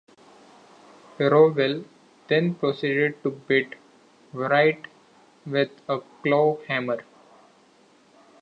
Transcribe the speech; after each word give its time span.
Rowell 1.19 1.85
then 2.27 2.55
proceeded 2.55 3.21
to 3.21 3.29
beat 3.29 3.75
Wright 4.33 4.83
with 5.45 5.69
a 5.87 6.01
claw 6.23 6.57
hammer. 6.67 7.01